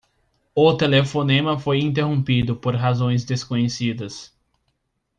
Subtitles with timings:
[0.55, 4.33] O telefonema foi interrompido por razões desconhecidas.